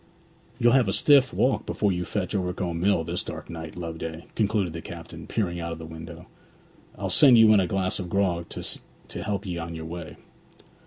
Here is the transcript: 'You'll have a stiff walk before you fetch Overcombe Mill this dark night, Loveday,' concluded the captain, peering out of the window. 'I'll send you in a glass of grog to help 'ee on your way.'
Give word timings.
'You'll 0.57 0.71
have 0.71 0.87
a 0.87 0.93
stiff 0.93 1.31
walk 1.31 1.67
before 1.67 1.91
you 1.91 2.05
fetch 2.05 2.33
Overcombe 2.33 2.79
Mill 2.79 3.03
this 3.03 3.23
dark 3.23 3.51
night, 3.51 3.75
Loveday,' 3.75 4.25
concluded 4.33 4.73
the 4.73 4.81
captain, 4.81 5.27
peering 5.27 5.59
out 5.59 5.71
of 5.73 5.77
the 5.77 5.85
window. 5.85 6.25
'I'll 6.97 7.11
send 7.11 7.37
you 7.37 7.53
in 7.53 7.59
a 7.59 7.67
glass 7.67 7.99
of 7.99 8.09
grog 8.09 8.49
to 8.49 9.23
help 9.23 9.45
'ee 9.45 9.59
on 9.59 9.75
your 9.75 9.85
way.' 9.85 10.15